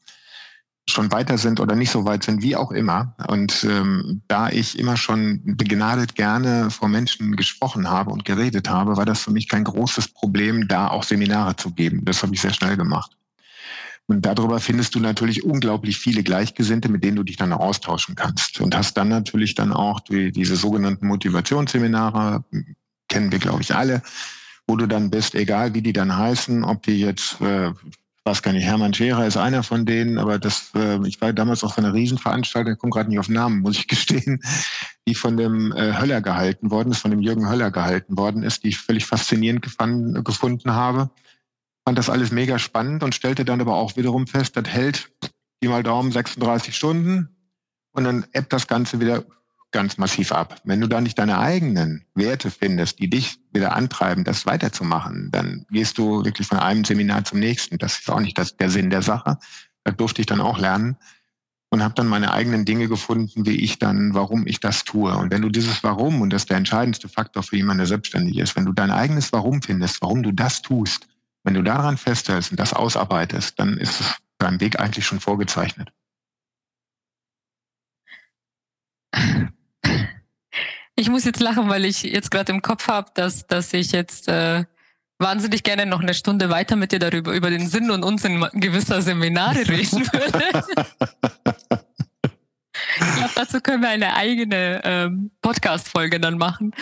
[0.90, 3.14] schon weiter sind oder nicht so weit sind, wie auch immer.
[3.28, 8.96] Und ähm, da ich immer schon begnadet gerne vor Menschen gesprochen habe und geredet habe,
[8.96, 12.06] war das für mich kein großes Problem, da auch Seminare zu geben.
[12.06, 13.18] Das habe ich sehr schnell gemacht.
[14.08, 18.62] Und darüber findest du natürlich unglaublich viele Gleichgesinnte, mit denen du dich dann austauschen kannst.
[18.62, 22.46] Und hast dann natürlich dann auch die, diese sogenannten Motivationsseminare,
[23.10, 24.02] kennen wir, glaube ich, alle,
[24.66, 27.72] wo du dann bist, egal wie die dann heißen, ob die jetzt, äh,
[28.24, 31.66] weiß gar nicht, Hermann Scherer ist einer von denen, aber das, äh, ich war damals
[31.66, 34.42] auch von einer Riesenveranstaltung, ich komme gerade nicht auf Namen, muss ich gestehen,
[35.06, 38.64] die von dem äh, Höller gehalten worden ist, von dem Jürgen Höller gehalten worden ist,
[38.64, 41.10] die ich völlig faszinierend gefand, gefunden habe.
[41.88, 45.10] Fand das alles mega spannend und stellte dann aber auch wiederum fest, das hält,
[45.64, 47.30] die mal Daumen, 36 Stunden
[47.94, 49.24] und dann ebbt das Ganze wieder
[49.72, 50.60] ganz massiv ab.
[50.66, 55.66] Wenn du da nicht deine eigenen Werte findest, die dich wieder antreiben, das weiterzumachen, dann
[55.70, 57.78] gehst du wirklich von einem Seminar zum nächsten.
[57.78, 59.38] Das ist auch nicht das, der Sinn der Sache.
[59.86, 60.98] Da durfte ich dann auch lernen
[61.70, 65.16] und habe dann meine eigenen Dinge gefunden, wie ich dann, warum ich das tue.
[65.16, 68.40] Und wenn du dieses Warum, und das ist der entscheidendste Faktor für jemanden, der selbstständig
[68.40, 71.08] ist, wenn du dein eigenes Warum findest, warum du das tust,
[71.48, 75.90] wenn du daran festhältst und das ausarbeitest, dann ist dein Weg eigentlich schon vorgezeichnet.
[80.96, 84.28] Ich muss jetzt lachen, weil ich jetzt gerade im Kopf habe, dass, dass ich jetzt
[84.28, 84.66] äh,
[85.20, 89.02] wahnsinnig gerne noch eine Stunde weiter mit dir darüber, über den Sinn und Unsinn gewisser
[89.02, 90.66] Seminare reden würde.
[93.00, 96.74] ich glaube, dazu können wir eine eigene ähm, Podcast-Folge dann machen.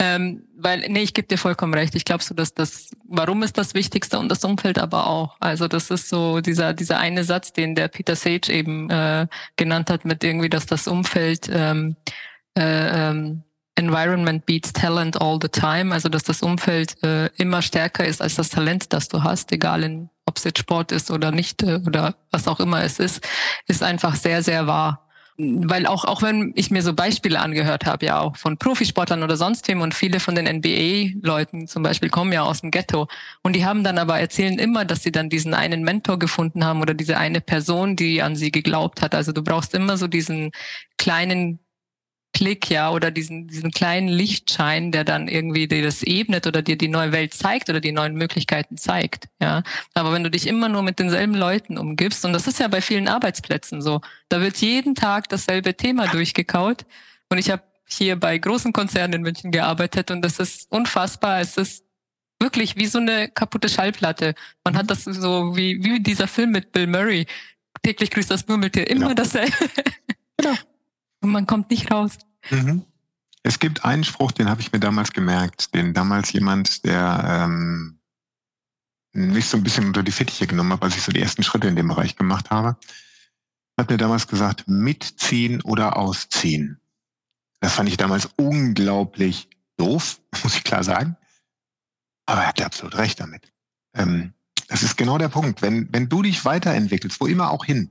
[0.00, 1.94] Ähm, weil, nee, ich gebe dir vollkommen recht.
[1.96, 5.36] Ich glaube so, dass das, warum ist das Wichtigste und das Umfeld aber auch.
[5.40, 9.90] Also das ist so dieser, dieser eine Satz, den der Peter Sage eben äh, genannt
[9.90, 11.96] hat, mit irgendwie, dass das Umfeld ähm,
[12.56, 13.42] äh, ähm,
[13.74, 18.34] Environment beats Talent all the time, also dass das Umfeld äh, immer stärker ist als
[18.34, 21.80] das Talent, das du hast, egal in, ob es jetzt Sport ist oder nicht äh,
[21.86, 23.26] oder was auch immer es ist,
[23.66, 25.07] ist einfach sehr, sehr wahr.
[25.40, 29.36] Weil auch, auch wenn ich mir so Beispiele angehört habe, ja auch von Profisportlern oder
[29.36, 33.06] sonst wem und viele von den NBA-Leuten zum Beispiel kommen ja aus dem Ghetto
[33.44, 36.82] und die haben dann aber erzählen immer, dass sie dann diesen einen Mentor gefunden haben
[36.82, 39.14] oder diese eine Person, die an sie geglaubt hat.
[39.14, 40.50] Also du brauchst immer so diesen
[40.96, 41.60] kleinen
[42.38, 46.78] Klick, ja, oder diesen, diesen kleinen Lichtschein, der dann irgendwie dir das ebnet oder dir
[46.78, 49.64] die neue Welt zeigt oder die neuen Möglichkeiten zeigt, ja.
[49.94, 52.80] Aber wenn du dich immer nur mit denselben Leuten umgibst, und das ist ja bei
[52.80, 56.86] vielen Arbeitsplätzen so, da wird jeden Tag dasselbe Thema durchgekaut.
[57.28, 61.40] Und ich habe hier bei großen Konzernen in München gearbeitet und das ist unfassbar.
[61.40, 61.82] Es ist
[62.38, 64.36] wirklich wie so eine kaputte Schallplatte.
[64.62, 67.26] Man hat das so wie, wie dieser Film mit Bill Murray.
[67.82, 69.14] Täglich grüßt das Murmeltier, immer genau.
[69.14, 69.56] dasselbe.
[70.36, 70.54] Genau.
[71.20, 72.16] Und man kommt nicht raus.
[72.50, 72.84] Mhm.
[73.42, 77.98] Es gibt einen Spruch, den habe ich mir damals gemerkt, den damals jemand, der ähm,
[79.12, 81.68] mich so ein bisschen unter die Fittiche genommen hat, als ich so die ersten Schritte
[81.68, 82.76] in dem Bereich gemacht habe.
[83.78, 86.80] hat mir damals gesagt, mitziehen oder ausziehen.
[87.60, 91.16] Das fand ich damals unglaublich doof, muss ich klar sagen.
[92.26, 93.52] Aber er hatte absolut recht damit.
[93.94, 94.34] Ähm,
[94.68, 95.62] das ist genau der Punkt.
[95.62, 97.90] Wenn, wenn du dich weiterentwickelst, wo immer auch hin,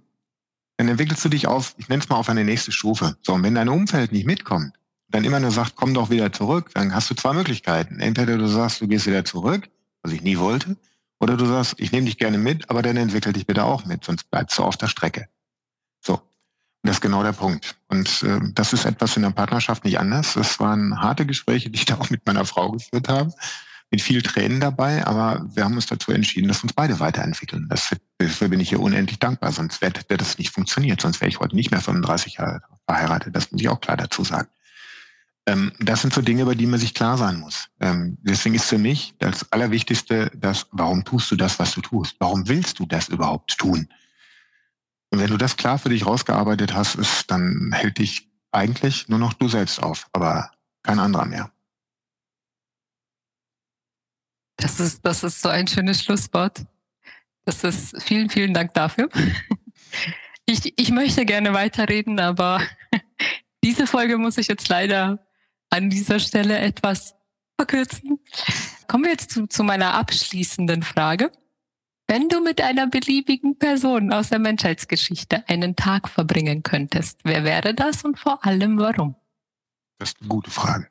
[0.78, 3.18] dann entwickelst du dich auf, ich nenne es mal auf eine nächste Stufe.
[3.22, 4.74] So, und wenn dein Umfeld nicht mitkommt,
[5.10, 8.00] dann immer nur sagt, komm doch wieder zurück, dann hast du zwei Möglichkeiten.
[8.00, 9.70] Entweder du sagst, du gehst wieder zurück,
[10.04, 10.78] was ich nie wollte,
[11.20, 14.06] oder du sagst, ich nehme dich gerne mit, aber dann entwickel dich bitte auch mit,
[14.06, 15.28] sonst bleibst du auf der Strecke.
[16.00, 16.14] So.
[16.14, 16.22] Und
[16.84, 17.76] das ist genau der Punkt.
[17.88, 20.36] Und äh, das ist etwas in der Partnerschaft nicht anders.
[20.36, 23.34] Das waren harte Gespräche, die ich da auch mit meiner Frau geführt habe
[23.90, 27.68] mit viel Tränen dabei, aber wir haben uns dazu entschieden, dass wir uns beide weiterentwickeln.
[27.70, 31.40] Das, dafür bin ich hier unendlich dankbar, sonst hätte das nicht funktioniert, sonst wäre ich
[31.40, 34.50] heute nicht mehr 35 Jahre verheiratet, das muss ich auch klar dazu sagen.
[35.46, 37.70] Ähm, das sind so Dinge, über die man sich klar sein muss.
[37.80, 42.18] Ähm, deswegen ist für mich das Allerwichtigste, dass, warum tust du das, was du tust?
[42.20, 43.88] Warum willst du das überhaupt tun?
[45.10, 49.20] Und wenn du das klar für dich rausgearbeitet hast, ist, dann hält dich eigentlich nur
[49.20, 50.52] noch du selbst auf, aber
[50.84, 51.52] kein anderer mehr.
[54.58, 56.66] Das ist, das ist so ein schönes Schlusswort.
[57.46, 59.10] Das ist, vielen, vielen Dank dafür.
[60.50, 62.62] Ich, ich möchte gerne weiterreden, aber
[63.66, 65.28] diese Folge muss ich jetzt leider
[65.70, 67.16] an dieser Stelle etwas
[67.58, 68.20] verkürzen.
[68.88, 71.34] Kommen wir jetzt zu, zu meiner abschließenden Frage.
[72.08, 77.74] Wenn du mit einer beliebigen Person aus der Menschheitsgeschichte einen Tag verbringen könntest, wer wäre
[77.74, 79.16] das und vor allem warum?
[80.00, 80.88] Das ist eine gute Frage.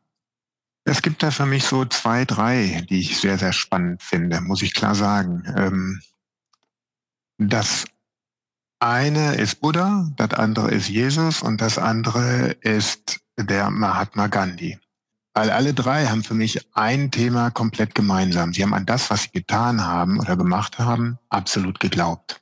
[0.89, 4.63] Es gibt da für mich so zwei, drei, die ich sehr, sehr spannend finde, muss
[4.63, 5.43] ich klar sagen.
[5.57, 6.01] Ähm,
[7.39, 7.87] das
[8.79, 14.79] eine ist Buddha, das andere ist Jesus und das andere ist der Mahatma Gandhi.
[15.35, 18.53] Weil alle drei haben für mich ein Thema komplett gemeinsam.
[18.55, 22.41] Sie haben an das, was sie getan haben oder gemacht haben, absolut geglaubt.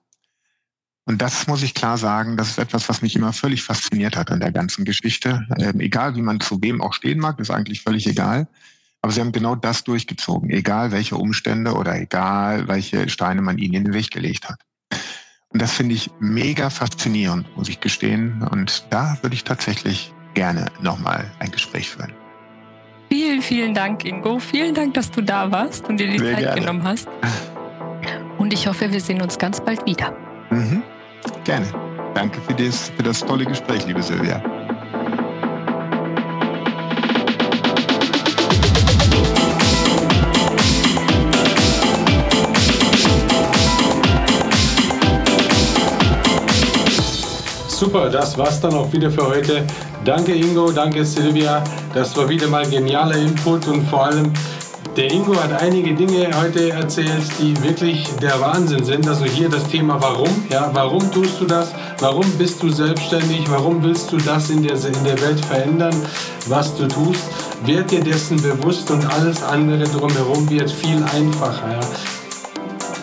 [1.06, 4.30] Und das muss ich klar sagen, das ist etwas, was mich immer völlig fasziniert hat
[4.30, 5.46] an der ganzen Geschichte.
[5.58, 8.48] Ähm, egal, wie man zu wem auch stehen mag, ist eigentlich völlig egal.
[9.02, 13.74] Aber sie haben genau das durchgezogen, egal welche Umstände oder egal welche Steine man ihnen
[13.74, 14.60] in den Weg gelegt hat.
[15.50, 18.42] Und das finde ich mega faszinierend, muss ich gestehen.
[18.50, 22.12] Und da würde ich tatsächlich gerne nochmal ein Gespräch führen.
[23.10, 24.38] Vielen, vielen Dank, Ingo.
[24.38, 26.60] Vielen Dank, dass du da warst und dir die Sehr Zeit gerne.
[26.60, 27.08] genommen hast.
[28.38, 30.12] Und ich hoffe, wir sehen uns ganz bald wieder.
[30.50, 30.82] Mhm.
[31.44, 31.66] Gerne.
[32.14, 34.42] Danke für das, für das tolle Gespräch, liebe Silvia.
[47.68, 49.66] Super, das war's dann auch wieder für heute.
[50.04, 51.62] Danke Ingo, danke Silvia.
[51.92, 54.32] Das war wieder mal genialer Input und vor allem
[54.96, 59.08] der Ingo hat einige Dinge heute erzählt, die wirklich der Wahnsinn sind.
[59.08, 60.44] Also hier das Thema Warum.
[60.50, 61.72] Ja, warum tust du das?
[61.98, 63.50] Warum bist du selbstständig?
[63.50, 65.94] Warum willst du das in der, in der Welt verändern,
[66.46, 67.24] was du tust?
[67.64, 71.72] Werd dir dessen bewusst und alles andere drumherum wird viel einfacher.
[71.72, 71.80] Ja.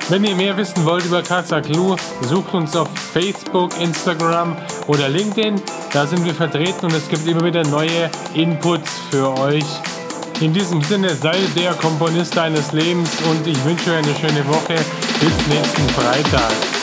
[0.10, 4.56] Wenn ihr mehr wissen wollt über Kazaclu, sucht uns auf Facebook, Instagram
[4.88, 5.62] oder LinkedIn.
[5.93, 9.65] Da sind wir vertreten und es gibt immer wieder neue Inputs für euch.
[10.41, 14.73] In diesem Sinne, sei der Komponist deines Lebens und ich wünsche euch eine schöne Woche.
[15.19, 16.81] Bis nächsten Freitag.